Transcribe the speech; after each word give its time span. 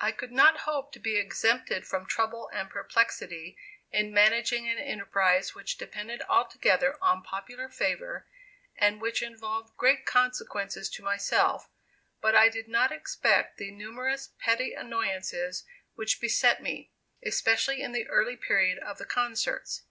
I 0.00 0.10
could 0.10 0.32
not 0.32 0.62
hope 0.66 0.90
to 0.90 0.98
be 0.98 1.16
exempted 1.16 1.86
from 1.86 2.04
trouble 2.04 2.50
and 2.52 2.68
perplexity 2.68 3.56
in 3.92 4.12
managing 4.12 4.68
an 4.68 4.78
enterprise 4.78 5.54
which 5.54 5.78
depended 5.78 6.22
altogether 6.22 6.98
on 7.00 7.22
popular 7.22 7.68
favor, 7.68 8.26
and 8.76 9.00
which 9.00 9.22
involved 9.22 9.76
great 9.76 10.04
consequences 10.04 10.90
to 10.90 11.04
myself; 11.04 11.70
but 12.20 12.34
I 12.34 12.48
did 12.48 12.66
not 12.66 12.90
expect 12.90 13.58
the 13.58 13.70
numerous 13.70 14.30
petty 14.40 14.72
annoyances 14.72 15.64
which 15.94 16.20
beset 16.20 16.60
me, 16.60 16.90
especially 17.24 17.80
in 17.80 17.92
the 17.92 18.08
early 18.08 18.36
period 18.36 18.80
of 18.80 18.98
the 18.98 19.06
concerts. 19.06 19.82